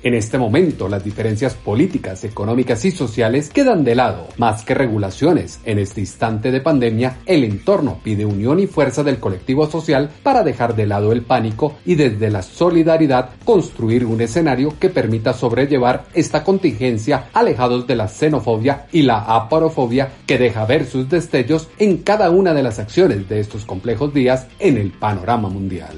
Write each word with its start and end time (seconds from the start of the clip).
En 0.05 0.13
este 0.13 0.37
momento, 0.37 0.87
las 0.87 1.03
diferencias 1.03 1.55
políticas, 1.55 2.25
económicas 2.25 2.85
y 2.85 2.91
sociales 2.91 3.49
quedan 3.49 3.85
de 3.85 3.95
lado. 3.95 4.29
Más 4.37 4.63
que 4.63 4.75
regulaciones, 4.75 5.61
en 5.65 5.79
este 5.79 6.03
instante 6.03 6.51
de 6.51 6.61
pandemia, 6.61 7.21
el 7.25 7.43
entorno 7.43 8.01
pide 8.05 8.27
unión 8.27 8.61
y 8.61 8.67
fuerza 8.67 9.03
del 9.03 9.19
colectivo 9.19 9.67
social 9.67 10.11
para 10.23 10.43
dejar 10.43 10.77
de 10.77 10.87
lado 10.87 11.11
el 11.11 11.23
pánico 11.23 11.77
y 11.87 11.95
desde 11.95 12.29
la 12.29 12.43
solidaridad 12.43 13.31
construir 13.47 14.05
un 14.05 14.21
escenario 14.21 14.75
que 14.79 14.91
permita 14.91 15.33
sobrellevar 15.33 16.05
esta 16.13 16.45
contingencia 16.45 17.31
alejados 17.33 17.87
de 17.87 17.97
la 17.97 18.07
xenofobia 18.07 18.87
y 18.93 19.05
la 19.05 19.21
aparofobia 19.21 20.11
que 20.27 20.37
deja 20.37 20.67
ver 20.67 20.85
sus 20.85 21.09
destellos 21.09 21.69
en 21.79 21.97
cada 22.03 22.29
una 22.29 22.53
de 22.53 22.63
las 22.63 22.79
acciones 22.79 23.27
de 23.27 23.41
estos 23.41 23.65
complejos 23.65 24.13
días 24.13 24.49
en 24.59 24.77
el 24.77 24.91
panorama 24.91 25.49
mundial. 25.49 25.97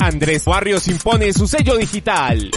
Andrés 0.00 0.44
Barrios 0.46 0.88
impone 0.88 1.32
su 1.32 1.46
sello 1.46 1.76
digital. 1.76 2.50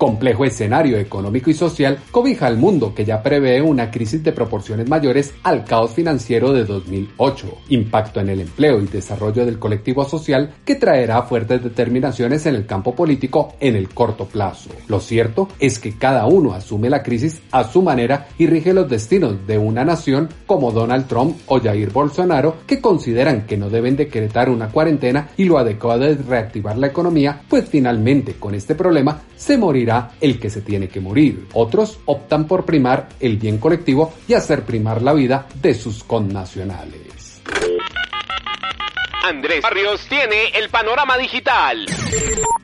Complejo 0.00 0.46
escenario 0.46 0.96
económico 0.96 1.50
y 1.50 1.52
social 1.52 1.98
cobija 2.10 2.46
al 2.46 2.56
mundo 2.56 2.94
que 2.94 3.04
ya 3.04 3.22
prevé 3.22 3.60
una 3.60 3.90
crisis 3.90 4.24
de 4.24 4.32
proporciones 4.32 4.88
mayores 4.88 5.34
al 5.42 5.66
caos 5.66 5.90
financiero 5.90 6.54
de 6.54 6.64
2008, 6.64 7.58
impacto 7.68 8.18
en 8.18 8.30
el 8.30 8.40
empleo 8.40 8.80
y 8.80 8.86
desarrollo 8.86 9.44
del 9.44 9.58
colectivo 9.58 10.06
social 10.06 10.54
que 10.64 10.76
traerá 10.76 11.20
fuertes 11.24 11.62
determinaciones 11.62 12.46
en 12.46 12.54
el 12.54 12.64
campo 12.64 12.94
político 12.94 13.52
en 13.60 13.76
el 13.76 13.90
corto 13.90 14.24
plazo. 14.24 14.70
Lo 14.88 15.00
cierto 15.00 15.48
es 15.58 15.78
que 15.78 15.98
cada 15.98 16.24
uno 16.24 16.54
asume 16.54 16.88
la 16.88 17.02
crisis 17.02 17.42
a 17.50 17.64
su 17.64 17.82
manera 17.82 18.26
y 18.38 18.46
rige 18.46 18.72
los 18.72 18.88
destinos 18.88 19.46
de 19.46 19.58
una 19.58 19.84
nación 19.84 20.30
como 20.46 20.72
Donald 20.72 21.08
Trump 21.08 21.36
o 21.44 21.60
Jair 21.60 21.90
Bolsonaro 21.90 22.56
que 22.66 22.80
consideran 22.80 23.44
que 23.44 23.58
no 23.58 23.68
deben 23.68 23.96
decretar 23.96 24.48
una 24.48 24.68
cuarentena 24.68 25.28
y 25.36 25.44
lo 25.44 25.58
adecuado 25.58 26.06
es 26.06 26.24
reactivar 26.24 26.78
la 26.78 26.86
economía, 26.86 27.42
pues 27.50 27.68
finalmente 27.68 28.36
con 28.38 28.54
este 28.54 28.74
problema 28.74 29.24
se 29.36 29.58
morirá 29.58 29.89
el 30.20 30.38
que 30.38 30.50
se 30.50 30.62
tiene 30.62 30.88
que 30.88 31.00
morir. 31.00 31.46
Otros 31.52 31.98
optan 32.06 32.46
por 32.46 32.64
primar 32.64 33.08
el 33.20 33.36
bien 33.36 33.58
colectivo 33.58 34.12
y 34.28 34.34
hacer 34.34 34.62
primar 34.62 35.02
la 35.02 35.12
vida 35.12 35.46
de 35.60 35.74
sus 35.74 36.04
connacionales. 36.04 37.40
Andrés 39.22 39.62
Barrios 39.62 40.06
tiene 40.08 40.48
el 40.56 40.70
panorama 40.70 41.18
digital. 41.18 41.86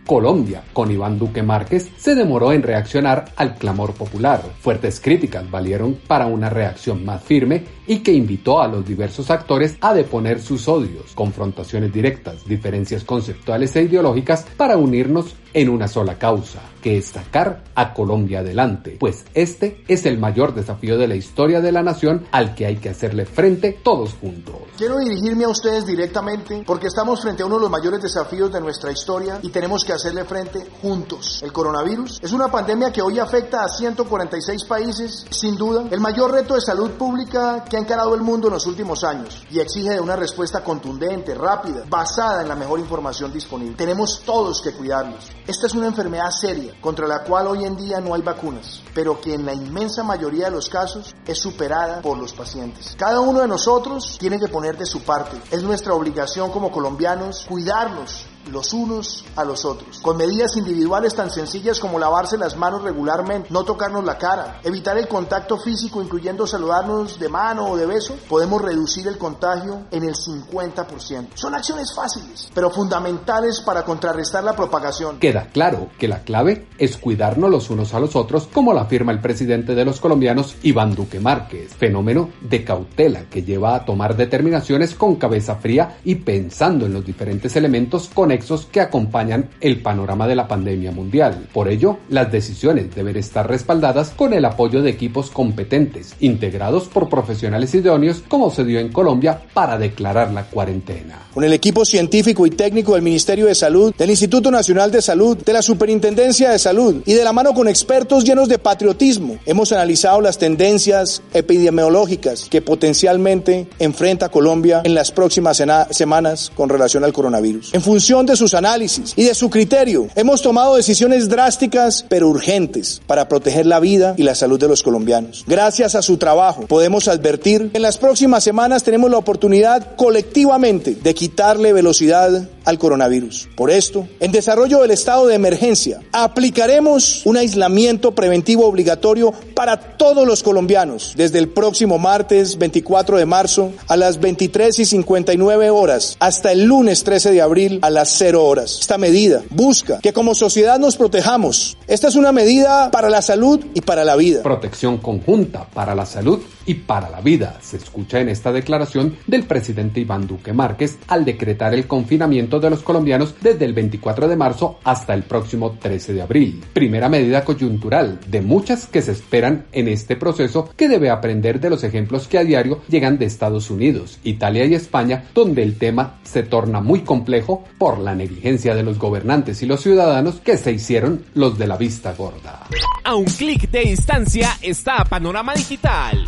Colombia, 0.07 0.63
con 0.73 0.91
Iván 0.91 1.19
Duque 1.19 1.43
Márquez, 1.43 1.91
se 1.97 2.15
demoró 2.15 2.53
en 2.53 2.63
reaccionar 2.63 3.27
al 3.37 3.57
clamor 3.57 3.93
popular. 3.93 4.41
Fuertes 4.61 5.01
críticas 5.01 5.51
valieron 5.51 5.95
para 6.07 6.27
una 6.27 6.49
reacción 6.49 7.05
más 7.05 7.23
firme 7.23 7.65
y 7.87 7.99
que 7.99 8.13
invitó 8.13 8.63
a 8.63 8.69
los 8.69 8.87
diversos 8.87 9.31
actores 9.31 9.77
a 9.81 9.93
deponer 9.93 10.41
sus 10.41 10.67
odios, 10.69 11.13
confrontaciones 11.15 11.93
directas, 11.93 12.47
diferencias 12.47 13.05
conceptuales 13.05 13.75
e 13.77 13.83
ideológicas 13.83 14.47
para 14.57 14.77
unirnos 14.77 15.35
en 15.57 15.71
una 15.71 15.89
sola 15.89 16.19
causa, 16.19 16.61
que 16.83 16.99
es 16.99 17.07
sacar 17.07 17.65
a 17.75 17.95
Colombia 17.95 18.41
adelante, 18.41 18.99
pues 19.01 19.25
este 19.33 19.83
es 19.89 20.05
el 20.05 20.19
mayor 20.19 20.55
desafío 20.55 20.99
de 20.99 21.09
la 21.09 21.15
historia 21.15 21.63
de 21.63 21.73
la 21.73 21.83
nación 21.83 22.27
al 22.31 22.55
que 22.55 22.67
hay 22.67 22.77
que 22.77 22.91
hacerle 22.91 23.25
frente 23.25 23.73
todos 23.83 24.13
juntos. 24.21 24.57
Quiero 24.77 24.99
dirigirme 24.99 25.45
a 25.45 25.49
ustedes 25.49 25.87
directamente 25.87 26.63
porque 26.67 26.89
estamos 26.89 27.23
frente 27.23 27.43
a 27.43 27.47
uno 27.47 27.55
de 27.55 27.63
los 27.63 27.71
mayores 27.71 28.03
desafíos 28.03 28.53
de 28.53 28.61
nuestra 28.61 28.93
historia 28.93 29.39
y 29.41 29.49
tenemos 29.49 29.83
que 29.83 29.95
hacerle 29.95 30.27
frente 30.27 30.59
juntos. 30.83 31.41
El 31.43 31.55
coronavirus 31.55 32.21
es 32.23 32.33
una 32.33 32.49
pandemia 32.49 32.93
que 32.93 33.01
hoy 33.01 33.19
afecta 33.19 33.65
a 33.65 33.69
146 33.69 34.65
países, 34.65 35.25
sin 35.31 35.57
duda, 35.57 35.87
el 35.91 36.01
mayor 36.01 36.33
reto 36.33 36.53
de 36.53 36.61
salud 36.61 36.91
pública 36.91 37.65
que 37.65 37.79
ha 37.79 37.81
encarado 37.81 38.15
el 38.15 38.21
mundo 38.21 38.49
en 38.49 38.53
los 38.53 38.67
últimos 38.67 39.05
años 39.05 39.43
y 39.51 39.59
exige 39.59 39.99
una 39.99 40.17
respuesta 40.17 40.63
contundente, 40.63 41.35
rápida, 41.35 41.85
basada 41.89 42.43
en 42.43 42.49
la 42.49 42.57
mejor 42.57 42.79
información 42.79 43.33
disponible. 43.33 43.75
Tenemos 43.75 44.21
todos 44.23 44.61
que 44.61 44.73
cuidarnos. 44.73 45.31
Esta 45.47 45.69
es 45.69 45.75
una 45.75 45.87
enfermedad 45.87 46.31
seria 46.33 46.75
contra 46.81 47.07
la 47.07 47.23
cual 47.23 47.47
hoy 47.47 47.65
en 47.65 47.77
día 47.77 48.01
no 48.01 48.15
hay 48.15 48.23
vacunas, 48.23 48.83
pero 48.93 49.21
que 49.21 49.35
en 49.35 49.47
la 49.47 49.55
inmensa 49.55 50.03
mayoría 50.03 50.47
de 50.47 50.51
los 50.51 50.69
casos 50.69 51.15
es 51.25 51.39
superada 51.39 52.03
por 52.03 52.19
los 52.19 52.33
pacientes. 52.33 52.97
Cada 52.99 53.21
uno 53.21 53.41
de 53.41 53.47
nosotros 53.47 54.17
tiene 54.19 54.41
que 54.41 54.49
poner 54.49 54.77
de 54.77 54.87
su 54.87 55.03
parte. 55.03 55.41
Es 55.53 55.63
nuestra 55.63 55.95
obligación 55.95 56.51
como 56.51 56.73
colombianos 56.73 57.47
cuidarnos 57.49 58.27
los 58.51 58.73
unos 58.73 59.25
a 59.37 59.45
los 59.45 59.65
otros, 59.65 60.01
con 60.01 60.17
medidas 60.17 60.57
individuales 60.57 61.15
tan 61.15 61.31
sencillas 61.31 61.81
como 61.81 61.99
lavarse 61.99 62.39
las 62.39 62.57
manos 62.57 62.83
regularmente, 62.83 63.49
no 63.51 63.65
tocarnos 63.65 64.05
la 64.05 64.19
cara, 64.19 64.61
evitar 64.65 64.97
el 64.99 65.09
contacto 65.09 65.59
físico 65.59 66.03
incluyendo 66.03 66.47
saludarnos 66.47 67.19
de 67.19 67.29
mano 67.29 67.67
o 67.67 67.77
de 67.77 67.87
beso, 67.87 68.17
podemos 68.29 68.63
reducir 68.63 69.07
el 69.09 69.19
contagio 69.19 69.83
en 69.91 70.05
el 70.05 70.15
50%. 70.15 71.29
Son 71.35 71.55
acciones 71.55 71.95
fáciles, 71.95 72.51
pero 72.55 72.71
fundamentales 72.71 73.61
para 73.61 73.85
contrarrestar 73.85 74.45
la 74.45 74.55
propagación. 74.55 75.19
Queda 75.19 75.49
claro 75.53 75.89
que 75.99 76.09
la 76.09 76.21
clave 76.21 76.69
es 76.79 76.97
cuidarnos 76.97 77.51
los 77.51 77.71
unos 77.71 77.95
a 77.95 78.01
los 78.01 78.17
otros, 78.17 78.49
como 78.53 78.73
lo 78.73 78.81
afirma 78.81 79.13
el 79.13 79.21
presidente 79.21 79.75
de 79.75 79.85
los 79.85 80.01
colombianos, 80.01 80.57
Iván 80.63 80.95
Duque 80.95 81.21
Márquez, 81.21 81.75
fenómeno 81.75 82.31
de 82.41 82.65
cautela 82.65 83.25
que 83.31 83.43
lleva 83.43 83.75
a 83.75 83.85
tomar 83.85 84.17
determinaciones 84.17 84.95
con 84.95 85.17
cabeza 85.17 85.57
fría 85.57 85.99
y 86.05 86.17
pensando 86.17 86.87
en 86.87 86.95
los 86.95 87.05
diferentes 87.05 87.57
elementos 87.57 88.09
conexos 88.37 88.67
que 88.71 88.81
acompañan 88.81 89.49
el 89.63 89.81
panorama 89.81 90.29
de 90.29 90.35
la 90.35 90.47
pandemia 90.47 90.93
mundial. 90.93 91.49
Por 91.55 91.69
ello, 91.69 91.99
las 92.11 92.31
decisiones 92.31 92.95
deben 92.95 93.17
estar 93.17 93.49
respaldadas 93.49 94.11
con 94.11 94.35
el 94.35 94.45
apoyo 94.45 94.83
de 94.83 94.91
equipos 94.91 95.31
competentes, 95.31 96.15
integrados 96.21 96.85
por 96.85 97.09
profesionales 97.09 97.75
idóneos, 97.75 98.23
como 98.29 98.51
se 98.51 98.65
dio 98.65 98.79
en 98.79 98.93
Colombia 98.93 99.41
para 99.55 99.79
declarar 99.79 100.33
la 100.33 100.45
cuarentena. 100.45 101.19
Con 101.33 101.45
el 101.45 101.53
equipo 101.55 101.87
científico 101.87 102.47
y 102.47 102.51
técnico 102.51 102.93
del 102.95 103.03
Ministerio 103.03 103.47
de 103.47 103.55
Salud, 103.55 103.95
del 103.97 104.11
Instituto 104.11 104.51
Nacional 104.51 104.91
de 104.91 105.01
Salud, 105.01 105.39
de 105.39 105.53
la 105.53 105.63
Superintendencia 105.63 106.51
de 106.51 106.59
Salud 106.59 107.03
y 107.07 107.15
de 107.15 107.25
la 107.25 107.33
mano 107.33 107.55
con 107.55 107.69
expertos 107.69 108.25
llenos 108.25 108.49
de 108.49 108.59
patriotismo, 108.59 109.39
hemos 109.47 109.73
analizado 109.73 110.21
las 110.21 110.37
tendencias 110.37 111.23
epidemiológicas 111.33 112.49
que 112.51 112.61
potencialmente 112.61 113.67
enfrenta 113.79 114.29
Colombia 114.29 114.83
en 114.85 114.95
las 114.95 115.11
próximas 115.11 115.63
semanas 115.91 116.53
con 116.55 116.69
relación 116.69 117.05
al 117.05 117.15
coronavirus. 117.15 117.73
En 117.73 117.83
función 117.83 118.26
de 118.27 118.37
sus 118.37 118.55
análisis 118.55 119.13
y 119.17 119.25
de 119.25 119.35
su 119.35 119.51
criterio, 119.51 120.09
hemos 120.15 120.43
tomado 120.43 120.77
decisiones 120.77 121.29
drásticas 121.29 122.05
pero 122.09 122.29
urgentes 122.29 123.01
para 123.07 123.29
proteger 123.29 123.67
la 123.67 123.81
vida 123.81 124.15
y 124.17 124.23
la 124.23 124.35
salud 124.35 124.59
de 124.59 124.69
los 124.69 124.83
colombianos. 124.83 125.45
Gracias 125.47 125.95
a 125.95 126.03
su 126.03 126.17
trabajo, 126.17 126.67
podemos 126.67 127.09
advertir 127.09 127.71
que 127.71 127.79
en 127.79 127.83
las 127.83 127.99
próximas 127.99 128.45
semanas 128.45 128.83
tenemos 128.83 129.11
la 129.11 129.19
oportunidad 129.19 129.97
colectivamente 129.97 130.95
de 130.95 131.15
quitarle 131.15 131.73
velocidad 131.73 132.49
al 132.67 132.79
coronavirus. 132.79 133.49
Por 133.57 133.71
esto, 133.71 134.07
en 134.21 134.33
desarrollo 134.33 134.83
del 134.83 134.91
estado 134.91 135.27
de 135.27 135.35
emergencia, 135.35 136.01
aplicaremos 136.13 137.25
un 137.25 137.39
aislamiento 137.39 138.15
preventivo 138.15 138.67
obligatorio 138.67 139.33
para 139.55 139.97
todos 139.97 140.27
los 140.27 140.43
colombianos 140.43 141.15
desde 141.17 141.39
el 141.39 141.49
próximo 141.49 141.99
martes 141.99 142.59
24 142.59 143.17
de 143.17 143.25
marzo 143.25 143.73
a 143.89 143.97
las 143.97 144.21
23 144.21 144.79
y 144.81 144.85
59 144.85 145.71
horas 145.71 146.17
hasta 146.21 146.53
el 146.53 146.65
lunes 146.65 147.05
13 147.05 147.33
de 147.33 147.41
abril 147.41 147.79
a 147.83 147.91
las 147.91 148.11
0 148.19 148.45
horas. 148.45 148.79
Esta 148.81 148.99
medida 148.99 149.43
busca 149.51 150.01
que 150.01 150.13
como 150.13 150.35
sociedad 150.35 150.79
nos 150.79 150.97
protejamos. 150.97 151.79
Esta 151.87 152.09
es 152.09 152.17
una 152.17 152.33
medida 152.33 152.91
para 152.91 153.09
la 153.09 153.23
salud 153.23 153.65
y 153.75 153.81
para 153.81 154.05
la 154.05 154.17
vida. 154.17 154.43
Protección 154.43 154.99
conjunta 154.99 155.67
para 155.73 155.95
la 155.95 156.05
salud 156.05 156.41
y 156.67 156.75
para 156.75 157.09
la 157.09 157.21
vida, 157.21 157.59
se 157.63 157.77
escucha 157.77 158.21
en 158.21 158.29
esta 158.29 158.53
declaración 158.53 159.17
del 159.27 159.45
presidente 159.45 160.01
Iván 160.01 160.27
Duque 160.27 160.53
Márquez 160.53 160.99
al 161.07 161.25
decretar 161.25 161.73
el 161.75 161.87
confinamiento 161.87 162.56
de 162.61 162.71
los 162.71 162.83
colombianos 162.83 163.35
desde 163.41 163.65
el 163.65 163.73
24 163.73 164.29
de 164.29 164.37
marzo 164.37 164.79
hasta 164.85 165.15
el 165.15 165.23
próximo 165.23 165.77
13 165.81 166.15
de 166.15 166.23
abril. 166.23 166.65
Primera 166.73 167.09
medida 167.09 167.45
coyuntural 167.45 168.21
de 168.27 168.41
muchas 168.41 168.87
que 168.87 169.03
se 169.03 169.13
esperan 169.13 169.67
en 169.73 169.89
este 169.89 170.17
proceso 170.17 170.71
que 170.77 170.89
debe 170.89 171.11
aprender 171.11 171.61
de 171.61 171.71
los 171.71 171.85
ejemplos 171.85 172.29
que 172.29 172.39
a 172.39 172.45
diario 172.45 172.81
llegan 172.89 173.19
de 173.19 173.27
Estados 173.27 173.71
Unidos, 173.71 174.19
Italia 174.25 174.65
y 174.65 174.75
España, 174.75 175.25
donde 175.35 175.63
el 175.63 175.79
tema 175.79 176.19
se 176.23 176.43
torna 176.43 176.81
muy 176.81 177.01
complejo 177.01 177.65
por 177.79 177.99
la 177.99 178.15
negligencia 178.15 178.75
de 178.75 178.83
los 178.83 178.99
gobernantes 178.99 179.63
y 179.63 179.67
los 179.67 179.81
ciudadanos 179.81 180.37
que 180.37 180.57
se 180.57 180.73
hicieron 180.73 181.25
los 181.35 181.59
de 181.59 181.67
la 181.67 181.77
vista 181.77 182.15
gorda. 182.15 182.67
A 183.05 183.15
un 183.15 183.25
clic 183.25 183.71
de 183.71 183.81
distancia 183.81 184.51
está 184.63 185.05
Panorama 185.05 185.55
Digital 185.55 186.25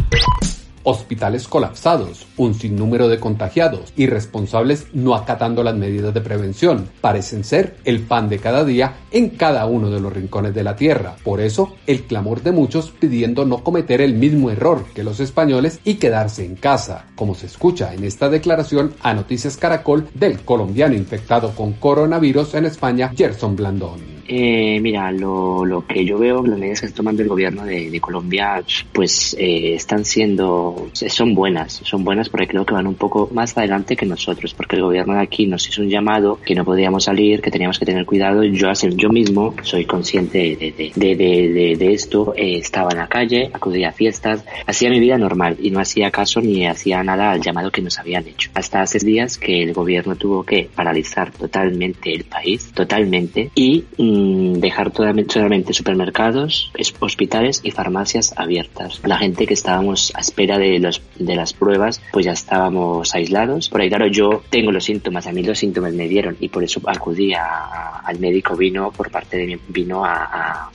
hospitales 0.83 1.49
colapsados, 1.49 2.27
un 2.37 2.55
sinnúmero 2.55 3.09
de 3.09 3.19
contagiados 3.19 3.93
y 3.97 4.07
responsables 4.07 4.87
no 4.93 5.15
acatando 5.15 5.63
las 5.63 5.75
medidas 5.75 6.15
de 6.15 6.21
prevención. 6.21 6.89
Parecen 7.01 7.45
ser 7.45 7.77
el 7.85 8.01
pan 8.01 8.29
de 8.29 8.39
cada 8.39 8.65
día 8.65 8.97
en 9.11 9.31
cada 9.31 9.67
uno 9.67 9.91
de 9.91 10.01
los 10.01 10.13
rincones 10.13 10.55
de 10.55 10.65
la 10.65 10.77
tierra. 10.77 11.17
Por 11.25 11.41
eso, 11.41 11.75
el 11.87 12.05
clamor 12.05 12.43
de 12.43 12.53
muchos 12.53 12.91
pidiendo 12.91 13.45
no 13.45 13.63
cometer 13.65 14.01
el 14.01 14.15
mismo 14.15 14.51
error 14.51 14.85
que 14.95 15.05
los 15.05 15.21
españoles 15.21 15.81
y 15.85 15.95
quedarse 15.95 16.45
en 16.45 16.57
casa, 16.57 17.07
como 17.15 17.35
se 17.35 17.47
escucha 17.47 17.95
en 17.95 18.05
esta 18.05 18.29
declaración 18.29 18.95
a 19.03 19.15
Noticias 19.15 19.57
Caracol 19.57 20.09
del 20.15 20.41
colombiano 20.41 20.95
infectado 20.95 21.55
con 21.55 21.73
coronavirus 21.75 22.55
en 22.55 22.67
España, 22.67 23.13
Gerson 23.17 23.57
Blandón. 23.57 24.18
Eh, 24.31 24.79
mira, 24.81 25.11
lo, 25.11 25.65
lo, 25.65 25.87
que 25.87 26.05
yo 26.05 26.19
veo, 26.19 26.45
las 26.45 26.59
medidas 26.59 26.81
que 26.81 26.87
está 26.87 26.99
tomando 26.99 27.23
el 27.23 27.29
gobierno 27.29 27.65
de, 27.65 27.99
Colombia, 27.99 28.63
pues 28.93 29.35
eh, 29.39 29.75
están 29.75 30.05
siendo, 30.05 30.91
son 30.93 31.35
buenas, 31.35 31.81
son 31.83 32.05
buenas 32.05 32.29
porque 32.29 32.47
creo 32.47 32.67
que 32.67 32.75
van 32.75 32.87
un 32.87 32.95
poco 32.95 33.31
más 33.33 33.57
adelante 33.57 33.97
que 33.97 34.05
nosotros, 34.05 34.53
porque 34.53 34.77
el 34.77 34.83
gobierno 34.83 35.15
de 35.15 35.23
aquí 35.23 35.47
nos 35.47 35.67
hizo 35.67 35.81
un 35.81 35.89
llamado 35.89 36.39
que 36.45 36.55
no 36.55 36.65
podíamos 36.65 37.05
salir, 37.05 37.41
que 37.41 37.51
teníamos 37.51 37.79
que 37.79 37.87
tener 37.87 38.05
cuidado. 38.05 38.45
Yo, 38.45 38.69
yo 38.91 39.09
mismo 39.09 39.55
soy 39.63 39.87
consciente 39.87 40.57
de, 40.57 40.93
de, 40.95 41.17
de, 41.17 41.77
de 41.77 41.93
esto, 41.93 42.35
eh, 42.37 42.59
estaba 42.59 42.91
en 42.93 42.99
la 42.99 43.09
calle, 43.09 43.51
acudía 43.53 43.89
a 43.89 43.93
fiestas, 43.93 44.45
hacía 44.67 44.91
mi 44.91 45.01
vida 45.01 45.17
normal 45.17 45.57
y 45.59 45.71
no 45.71 45.81
hacía 45.81 46.11
caso 46.11 46.43
ni 46.43 46.67
hacía 46.67 47.03
nada 47.03 47.31
al 47.31 47.41
llamado 47.41 47.71
que 47.71 47.81
nos 47.81 47.99
habían 47.99 48.27
hecho. 48.27 48.51
Hasta 48.53 48.83
hace 48.83 48.99
días 48.99 49.39
que 49.39 49.63
el 49.63 49.73
gobierno 49.73 50.17
tuvo 50.17 50.45
que 50.45 50.69
paralizar 50.75 51.33
totalmente 51.33 52.13
el 52.13 52.25
país, 52.25 52.71
totalmente, 52.73 53.51
y 53.55 53.85
mm, 53.97 54.18
dejar 54.61 54.93
solamente 55.29 55.73
supermercados, 55.73 56.73
hospitales 57.01 57.61
y 57.63 57.71
farmacias 57.71 58.35
abiertas. 58.37 59.01
La 59.05 59.19
gente 59.19 59.47
que 59.47 59.55
estábamos 59.55 60.13
a 60.15 60.21
espera 60.21 60.59
de, 60.59 60.79
los, 60.79 61.03
de 61.17 61.37
las 61.37 61.53
pruebas, 61.53 62.01
pues 62.13 62.27
ya 62.27 62.33
estábamos 62.33 63.15
aislados. 63.15 63.69
Por 63.69 63.81
ahí, 63.81 63.89
claro, 63.89 64.07
yo 64.07 64.43
tengo 64.51 64.73
los 64.73 64.85
síntomas, 64.85 65.27
a 65.27 65.33
mí 65.33 65.43
los 65.43 65.59
síntomas 65.59 65.93
me 65.93 66.09
dieron 66.09 66.37
y 66.41 66.49
por 66.49 66.65
eso 66.65 66.81
acudí 66.87 67.33
al 67.35 68.19
médico, 68.19 68.57
vino 68.57 68.91
por 68.91 69.11
parte 69.11 69.37
de 69.37 69.47
mi, 69.47 69.57
vino 69.69 70.05
a 70.05 70.19
a, 70.19 70.71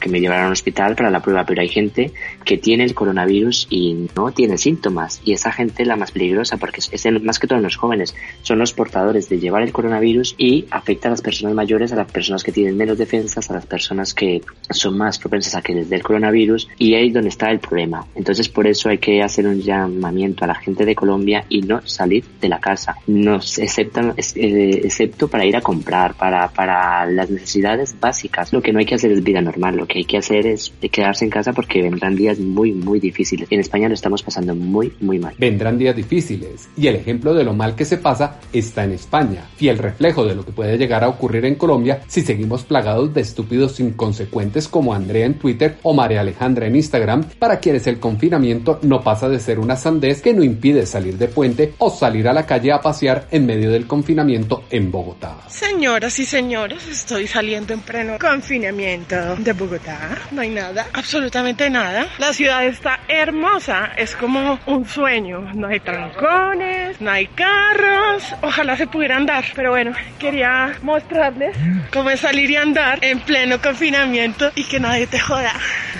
que 0.00 0.08
me 0.08 0.20
llevaran 0.20 0.46
al 0.46 0.52
hospital 0.52 0.96
para 0.96 1.10
la 1.10 1.20
prueba, 1.20 1.44
pero 1.44 1.60
hay 1.60 1.68
gente 1.68 2.12
que 2.44 2.58
tiene 2.58 2.84
el 2.84 2.94
coronavirus 2.94 3.66
y 3.70 4.08
no 4.16 4.32
tiene 4.32 4.58
síntomas 4.58 5.20
y 5.24 5.32
esa 5.32 5.52
gente 5.52 5.82
es 5.82 5.88
la 5.88 5.96
más 5.96 6.12
peligrosa 6.12 6.56
porque 6.56 6.80
es 6.90 7.22
más 7.22 7.38
que 7.38 7.46
todos 7.46 7.62
los 7.62 7.76
jóvenes 7.76 8.14
son 8.42 8.58
los 8.58 8.72
portadores 8.72 9.28
de 9.28 9.38
llevar 9.38 9.62
el 9.62 9.72
coronavirus 9.72 10.34
y 10.38 10.66
afecta 10.70 11.08
a 11.08 11.10
las 11.10 11.20
personas 11.20 11.54
mayores, 11.54 11.92
a 11.92 11.96
las 11.96 12.10
personas 12.10 12.42
que 12.42 12.52
tienen 12.52 12.76
menos 12.76 12.98
defensas, 12.98 13.50
a 13.50 13.54
las 13.54 13.66
personas 13.66 14.14
que 14.14 14.42
son 14.70 14.96
más 14.96 15.18
propensas 15.18 15.54
a 15.54 15.62
que 15.62 15.74
les 15.74 15.88
dé 15.88 15.96
el 15.96 16.02
coronavirus 16.02 16.68
y 16.78 16.94
ahí 16.94 17.08
es 17.08 17.14
donde 17.14 17.28
está 17.28 17.50
el 17.50 17.60
problema. 17.60 18.06
Entonces 18.14 18.48
por 18.48 18.66
eso 18.66 18.88
hay 18.88 18.98
que 18.98 19.22
hacer 19.22 19.46
un 19.46 19.60
llamamiento 19.60 20.44
a 20.44 20.48
la 20.48 20.54
gente 20.54 20.84
de 20.84 20.94
Colombia 20.94 21.44
y 21.48 21.62
no 21.62 21.86
salir 21.86 22.24
de 22.40 22.48
la 22.48 22.60
casa, 22.60 22.96
no 23.06 23.36
excepto, 23.36 24.14
eh, 24.34 24.80
excepto 24.84 25.28
para 25.28 25.44
ir 25.44 25.56
a 25.56 25.60
comprar, 25.60 26.14
para, 26.14 26.48
para 26.48 27.06
las 27.06 27.30
necesidades 27.30 27.94
básicas. 28.00 28.52
Lo 28.52 28.62
que 28.62 28.72
no 28.72 28.78
hay 28.78 28.86
que 28.86 28.94
hacer 28.94 29.01
es 29.10 29.24
vida 29.24 29.40
normal. 29.40 29.76
Lo 29.76 29.86
que 29.86 29.98
hay 29.98 30.04
que 30.04 30.18
hacer 30.18 30.46
es 30.46 30.72
quedarse 30.90 31.24
en 31.24 31.30
casa 31.30 31.52
porque 31.52 31.82
vendrán 31.82 32.14
días 32.14 32.38
muy, 32.38 32.72
muy 32.72 33.00
difíciles. 33.00 33.48
En 33.50 33.60
España 33.60 33.88
lo 33.88 33.94
estamos 33.94 34.22
pasando 34.22 34.54
muy, 34.54 34.92
muy 35.00 35.18
mal. 35.18 35.34
Vendrán 35.38 35.78
días 35.78 35.96
difíciles 35.96 36.68
y 36.76 36.86
el 36.86 36.96
ejemplo 36.96 37.34
de 37.34 37.44
lo 37.44 37.54
mal 37.54 37.74
que 37.74 37.84
se 37.84 37.96
pasa 37.96 38.40
está 38.52 38.84
en 38.84 38.92
España, 38.92 39.48
fiel 39.56 39.78
reflejo 39.78 40.24
de 40.24 40.34
lo 40.34 40.44
que 40.44 40.52
puede 40.52 40.76
llegar 40.76 41.02
a 41.02 41.08
ocurrir 41.08 41.44
en 41.46 41.54
Colombia 41.54 42.02
si 42.06 42.20
seguimos 42.20 42.64
plagados 42.64 43.14
de 43.14 43.22
estúpidos 43.22 43.80
inconsecuentes 43.80 44.68
como 44.68 44.94
Andrea 44.94 45.26
en 45.26 45.38
Twitter 45.38 45.78
o 45.82 45.94
María 45.94 46.20
Alejandra 46.20 46.66
en 46.66 46.76
Instagram, 46.76 47.24
para 47.38 47.58
quienes 47.58 47.86
el 47.86 47.98
confinamiento 47.98 48.78
no 48.82 49.02
pasa 49.02 49.28
de 49.28 49.40
ser 49.40 49.58
una 49.58 49.76
sandez 49.76 50.20
que 50.20 50.34
no 50.34 50.44
impide 50.44 50.86
salir 50.86 51.16
de 51.16 51.28
puente 51.28 51.74
o 51.78 51.90
salir 51.90 52.28
a 52.28 52.32
la 52.32 52.46
calle 52.46 52.72
a 52.72 52.80
pasear 52.80 53.26
en 53.30 53.46
medio 53.46 53.70
del 53.70 53.86
confinamiento 53.86 54.64
en 54.70 54.90
Bogotá. 54.90 55.38
Señoras 55.48 56.18
y 56.18 56.26
señores, 56.26 56.86
estoy 56.88 57.26
saliendo 57.26 57.72
en 57.72 57.80
pleno 57.80 58.18
confinamiento 58.20 58.91
de 58.92 59.52
Bogotá. 59.54 60.18
No 60.32 60.42
hay 60.42 60.50
nada, 60.50 60.86
absolutamente 60.92 61.70
nada. 61.70 62.08
La 62.18 62.34
ciudad 62.34 62.62
está 62.66 63.00
hermosa, 63.08 63.90
es 63.96 64.14
como 64.14 64.58
un 64.66 64.84
sueño. 64.84 65.50
No 65.54 65.68
hay 65.68 65.80
trancones, 65.80 67.00
no 67.00 67.10
hay 67.10 67.26
carros. 67.28 68.22
Ojalá 68.42 68.76
se 68.76 68.86
pudiera 68.86 69.16
andar, 69.16 69.44
pero 69.54 69.70
bueno, 69.70 69.92
quería 70.18 70.74
mostrarles 70.82 71.56
cómo 71.90 72.10
es 72.10 72.20
salir 72.20 72.50
y 72.50 72.56
andar 72.56 72.98
en 73.00 73.20
pleno 73.20 73.62
confinamiento 73.62 74.52
y 74.56 74.64
que 74.64 74.78
nadie 74.78 75.06
te 75.06 75.18
joda. 75.18 75.54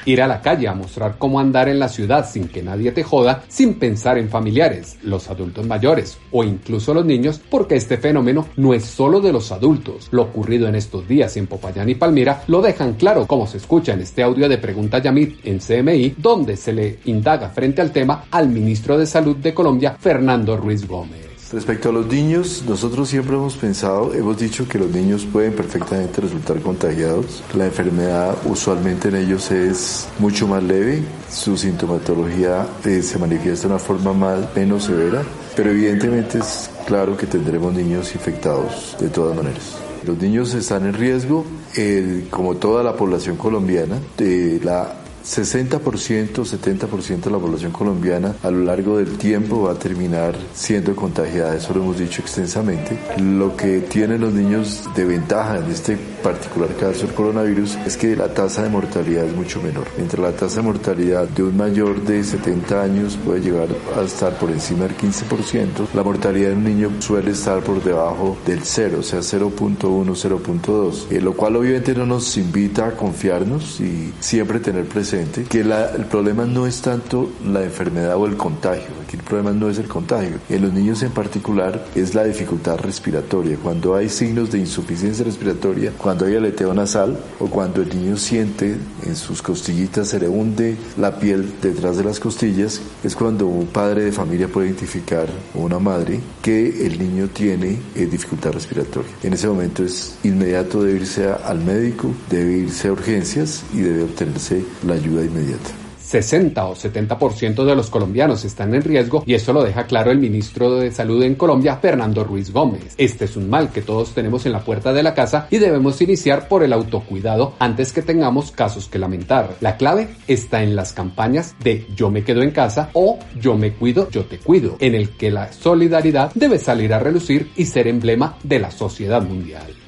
Ir 0.06 0.22
a 0.22 0.28
la 0.28 0.42
calle 0.42 0.68
a 0.68 0.74
mostrar 0.74 1.16
cómo 1.18 1.40
andar 1.40 1.70
en 1.70 1.80
la 1.80 1.90
ciudad 1.90 2.30
sin 2.30 2.48
que 2.48 2.64
nadie 2.64 2.92
te 2.92 3.04
joda, 3.04 3.44
sin 3.48 3.76
pensar 3.76 4.18
en 4.18 4.30
familiares, 4.30 4.98
los 5.04 5.30
adultos 5.30 5.66
mayores 5.66 6.18
o 6.32 6.44
incluso 6.44 6.94
los 6.94 7.06
niños, 7.06 7.42
porque 7.50 7.76
este 7.76 7.98
fenómeno 7.98 8.48
no 8.58 8.74
es 8.74 8.86
solo 8.86 9.22
de 9.22 9.34
los 9.34 9.52
adultos. 9.52 10.08
Lo 10.12 10.24
ocurrido 10.24 10.68
en 10.68 10.76
estos 10.76 11.08
días 11.08 11.36
en 11.38 11.48
Popayán 11.48 11.90
y 11.90 11.96
Palmira 11.96 12.44
lo 12.48 12.62
dejan 12.62 12.94
claro, 12.94 13.28
como 13.28 13.48
se 13.48 13.58
escucha 13.58 13.94
en 13.94 14.02
este 14.02 14.24
audio 14.24 14.50
de 14.50 14.58
Pregunta 14.58 15.00
Yamit 15.00 15.46
en 15.46 15.60
CMI, 15.60 16.16
donde 16.18 16.58
se 16.58 16.74
le 16.74 17.00
indaga 17.06 17.50
frente 17.50 17.82
al 17.82 17.92
tema 17.92 18.26
al 18.32 18.50
ministro 18.50 18.98
de 18.98 19.06
Salud 19.06 19.38
de 19.38 19.54
Colombia, 19.54 19.96
Fernando 20.00 20.58
Ruiz 20.58 20.88
Gómez. 20.88 21.31
Respecto 21.52 21.90
a 21.90 21.92
los 21.92 22.08
niños, 22.08 22.64
nosotros 22.66 23.10
siempre 23.10 23.36
hemos 23.36 23.56
pensado, 23.56 24.14
hemos 24.14 24.38
dicho 24.38 24.70
que 24.70 24.80
los 24.80 24.90
niños 24.90 25.26
pueden 25.26 25.54
perfectamente 25.54 26.22
resultar 26.22 26.62
contagiados. 26.62 27.44
La 27.56 27.66
enfermedad 27.66 28.38
usualmente 28.46 29.10
en 29.10 29.16
ellos 29.16 29.52
es 29.52 30.08
mucho 30.18 30.48
más 30.48 30.64
leve, 30.64 31.04
su 31.30 31.58
sintomatología 31.58 32.66
eh, 32.86 33.02
se 33.02 33.20
manifiesta 33.20 33.68
de 33.68 33.74
una 33.74 33.84
forma 33.84 34.14
más, 34.14 34.56
menos 34.56 34.86
severa, 34.86 35.24
pero 35.54 35.72
evidentemente 35.72 36.38
es 36.38 36.70
claro 36.88 37.18
que 37.18 37.28
tendremos 37.28 37.74
niños 37.74 38.16
infectados 38.16 38.96
de 38.98 39.10
todas 39.10 39.36
maneras. 39.36 39.76
Los 40.06 40.18
niños 40.18 40.54
están 40.54 40.86
en 40.86 40.94
riesgo, 40.94 41.46
eh, 41.76 42.28
como 42.30 42.56
toda 42.56 42.82
la 42.82 42.96
población 42.96 43.36
colombiana, 43.36 44.00
de 44.18 44.62
la 44.64 45.01
60%, 45.24 45.80
70% 45.80 47.22
de 47.22 47.32
la 47.32 47.38
población 47.38 47.72
colombiana 47.72 48.36
a 48.44 48.52
lo 48.52 48.64
largo 48.64 48.98
del 48.98 49.18
tiempo 49.18 49.64
va 49.64 49.74
a 49.74 49.76
terminar 49.76 50.36
siendo 50.54 50.96
contagiada, 50.96 51.56
eso 51.56 51.74
lo 51.74 51.82
hemos 51.82 52.00
dicho 52.00 52.22
extensamente. 52.22 52.98
Lo 53.18 53.56
que 53.56 53.80
tienen 53.80 54.22
los 54.22 54.34
niños 54.34 54.90
de 54.96 55.06
ventaja 55.06 55.60
en 55.60 55.72
este 55.72 55.98
particular 56.22 56.70
caso 56.76 57.06
del 57.06 57.16
coronavirus 57.16 57.76
es 57.86 57.98
que 57.98 58.16
la 58.16 58.34
tasa 58.34 58.64
de 58.64 58.70
mortalidad 58.70 59.26
es 59.26 59.36
mucho 59.36 59.62
menor. 59.62 59.88
Entre 59.98 60.22
la 60.22 60.32
tasa 60.32 60.58
de 60.58 60.68
mortalidad 60.68 61.28
de 61.28 61.44
un 61.44 61.58
mayor 61.58 62.02
de 62.04 62.24
70 62.24 62.82
años 62.82 63.18
puede 63.24 63.42
llegar 63.42 63.68
a 63.98 64.02
estar 64.02 64.38
por 64.38 64.52
encima 64.52 64.86
del 64.86 64.98
15%, 64.98 65.88
la 65.94 66.04
mortalidad 66.04 66.50
de 66.50 66.56
un 66.56 66.64
niño 66.64 66.92
suele 67.00 67.32
estar 67.32 67.62
por 67.62 67.84
debajo 67.84 68.38
del 68.46 68.62
0, 68.64 68.98
o 69.00 69.04
sea 69.04 69.20
0.1, 69.20 69.78
0.2, 69.80 71.12
eh, 71.12 71.22
lo 71.22 71.34
cual 71.34 71.56
obviamente 71.56 71.94
no 71.96 72.06
nos 72.06 72.38
invita 72.38 72.88
a 72.88 72.92
confiarnos 72.92 73.80
y 73.80 74.14
siempre 74.20 74.60
tener 74.60 74.86
presente 74.86 75.44
que 75.44 75.62
el 75.62 76.06
problema 76.06 76.46
no 76.46 76.68
es 76.68 76.82
tanto 76.82 77.30
la 77.46 77.64
enfermedad 77.64 78.16
o 78.18 78.26
el 78.26 78.38
contagio, 78.38 79.02
Aquí 79.04 79.18
el 79.18 79.24
problema 79.24 79.52
no 79.52 79.70
es 79.70 79.78
el 79.78 79.88
contagio. 79.88 80.38
En 80.50 80.62
los 80.62 80.72
niños 80.72 81.04
en 81.04 81.12
particular 81.12 81.86
es 81.96 82.16
la 82.16 82.24
dificultad 82.24 82.78
respiratoria. 82.78 83.58
Cuando 83.62 83.96
hay 83.96 84.08
signos 84.08 84.52
de 84.52 84.60
insuficiencia 84.60 85.26
respiratoria, 85.26 85.92
cuando 85.98 86.11
hay 86.20 86.36
aleteo 86.36 86.74
nasal 86.74 87.18
o 87.40 87.48
cuando 87.48 87.82
el 87.82 87.90
niño 87.90 88.18
siente 88.18 88.78
en 89.04 89.16
sus 89.16 89.42
costillitas 89.42 90.10
se 90.10 90.20
le 90.20 90.28
hunde 90.28 90.78
la 90.98 91.18
piel 91.20 91.54
detrás 91.62 91.98
de 91.98 92.04
las 92.04 92.20
costillas, 92.20 92.82
es 93.04 93.16
cuando 93.16 93.48
un 93.48 93.68
padre 93.68 94.04
de 94.04 94.12
familia 94.12 94.48
puede 94.48 94.68
identificar 94.68 95.28
o 95.56 95.60
una 95.62 95.80
madre 95.80 96.20
que 96.42 96.86
el 96.86 97.00
niño 97.00 97.30
tiene 97.30 97.80
eh, 97.96 98.06
dificultad 98.06 98.52
respiratoria. 98.52 99.12
En 99.24 99.34
ese 99.34 99.48
momento 99.48 99.84
es 99.84 100.16
inmediato 100.24 100.84
debe 100.84 101.00
irse 101.00 101.30
al 101.30 101.60
médico, 101.60 102.12
debe 102.30 102.58
irse 102.58 102.90
a 102.90 102.92
urgencias 102.92 103.64
y 103.74 103.80
debe 103.80 104.04
obtenerse 104.04 104.64
la 104.86 104.96
ayuda 104.96 105.24
inmediata. 105.24 105.81
60 106.12 106.66
o 106.66 106.76
70% 106.76 107.64
de 107.64 107.74
los 107.74 107.90
colombianos 107.90 108.44
están 108.44 108.76
en 108.76 108.82
riesgo 108.82 109.24
y 109.26 109.34
eso 109.34 109.54
lo 109.54 109.64
deja 109.64 109.86
claro 109.86 110.12
el 110.12 110.20
ministro 110.20 110.76
de 110.76 110.92
Salud 110.92 111.24
en 111.24 111.36
Colombia, 111.36 111.78
Fernando 111.78 112.26
Ruiz 112.26 112.52
Gómez. 112.52 112.96
Este 112.98 113.24
es 113.26 113.38
un 113.38 113.50
mal 113.50 113.72
que 113.72 113.82
todos 113.82 114.14
tenemos 114.14 114.46
en 114.46 114.52
la 114.52 114.66
puerta 114.66 114.92
de 114.92 115.04
la 115.04 115.14
casa 115.14 115.48
y 115.50 115.58
debemos 115.58 116.02
iniciar 116.02 116.50
por 116.50 116.64
el 116.64 116.74
autocuidado 116.74 117.54
antes 117.60 117.94
que 117.94 118.02
tengamos 118.02 118.52
casos 118.52 118.90
que 118.90 119.00
lamentar. 119.00 119.56
La 119.62 119.78
clave 119.78 120.10
está 120.28 120.64
en 120.64 120.76
las 120.76 120.92
campañas 120.92 121.56
de 121.64 121.88
yo 121.96 122.12
me 122.12 122.26
quedo 122.26 122.42
en 122.42 122.52
casa 122.52 122.90
o 122.92 123.18
yo 123.40 123.56
me 123.56 123.72
cuido, 123.72 124.10
yo 124.10 124.26
te 124.26 124.38
cuido, 124.38 124.76
en 124.82 124.96
el 124.96 125.12
que 125.12 125.32
la 125.32 125.54
solidaridad 125.54 126.34
debe 126.36 126.60
salir 126.60 126.94
a 126.94 127.00
relucir 127.00 127.52
y 127.56 127.68
ser 127.68 127.88
emblema 127.88 128.38
de 128.44 128.60
la 128.60 128.72
sociedad 128.72 129.22
mundial. 129.22 129.81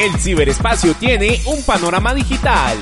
El 0.00 0.18
ciberespacio 0.18 0.94
tiene 0.94 1.38
un 1.44 1.62
panorama 1.62 2.14
digital. 2.14 2.78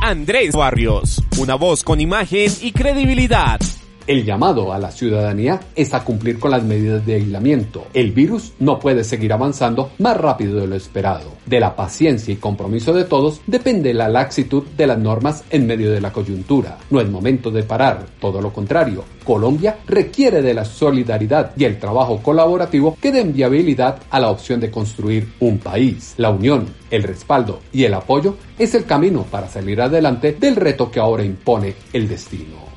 Andrés 0.02 0.56
Barrios, 0.56 1.22
una 1.40 1.56
voz 1.56 1.84
con 1.84 2.00
imagen 2.00 2.50
y 2.62 2.72
credibilidad. 2.72 3.60
El 4.06 4.26
llamado 4.26 4.74
a 4.74 4.80
la 4.80 4.92
ciudadanía 4.92 5.62
es 5.76 5.94
a 5.94 6.04
cumplir 6.04 6.38
con 6.38 6.52
las 6.52 6.64
medidas 6.64 7.06
de 7.06 7.16
aislamiento. 7.16 7.88
El 7.94 8.12
virus 8.12 8.52
no 8.60 8.78
puede 8.78 9.06
seguir 9.06 9.32
avanzando 9.32 9.92
más 10.00 10.18
rápido 10.18 10.60
de 10.60 10.68
lo 10.68 10.76
esperado. 10.76 11.32
De 11.46 11.62
la 11.62 11.78
paciencia 11.78 12.34
y 12.34 12.38
compromiso 12.38 12.92
de 12.92 13.06
todos 13.06 13.40
depende 13.48 13.94
la 13.94 14.10
laxitud 14.10 14.64
de 14.76 14.88
las 14.88 14.98
normas 14.98 15.46
en 15.52 15.66
medio 15.68 15.90
de 15.90 16.02
la 16.02 16.12
coyuntura. 16.12 16.80
No 16.90 17.00
es 17.00 17.10
momento 17.10 17.50
de 17.50 17.64
parar, 17.64 18.06
todo 18.20 18.42
lo 18.42 18.52
contrario. 18.52 19.06
Colombia 19.24 19.78
requiere 19.88 20.42
de 20.42 20.54
la 20.54 20.66
solidaridad 20.66 21.54
y 21.56 21.64
el 21.64 21.80
trabajo 21.80 22.22
colaborativo 22.22 22.98
que 23.02 23.14
den 23.14 23.34
viabilidad 23.34 24.00
a 24.10 24.20
la 24.20 24.32
opción 24.32 24.60
de 24.60 24.70
construir 24.70 25.30
un 25.40 25.60
país. 25.60 26.14
La 26.18 26.30
unión, 26.30 26.66
el 26.92 27.04
respaldo 27.04 27.62
y 27.72 27.86
el 27.86 27.94
apoyo 27.94 28.36
es 28.60 28.76
el 28.76 28.84
camino 28.84 29.24
para 29.24 29.48
salir 29.48 29.80
adelante 29.80 30.36
del 30.38 30.58
reto 30.58 30.92
que 30.92 31.00
ahora 31.00 31.24
impone 31.24 31.74
el 31.94 32.10
destino. 32.10 32.73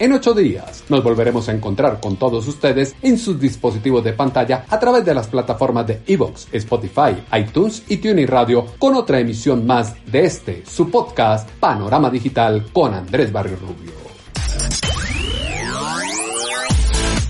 En 0.00 0.12
ocho 0.12 0.34
días 0.34 0.82
nos 0.88 1.04
volveremos 1.04 1.48
a 1.48 1.52
encontrar 1.52 2.00
con 2.00 2.16
todos 2.16 2.48
ustedes 2.48 2.96
en 3.00 3.16
sus 3.16 3.38
dispositivos 3.38 4.02
de 4.02 4.12
pantalla 4.12 4.64
a 4.68 4.80
través 4.80 5.04
de 5.04 5.14
las 5.14 5.28
plataformas 5.28 5.86
de 5.86 6.00
Evox, 6.04 6.48
Spotify, 6.50 7.14
iTunes 7.38 7.84
y 7.88 7.98
TuneIn 7.98 8.26
Radio 8.26 8.66
con 8.76 8.96
otra 8.96 9.20
emisión 9.20 9.64
más 9.64 9.94
de 10.10 10.24
este, 10.24 10.64
su 10.66 10.90
podcast 10.90 11.48
Panorama 11.60 12.10
Digital 12.10 12.66
con 12.72 12.92
Andrés 12.92 13.30
Barrio 13.30 13.56
Rubio. 13.56 13.92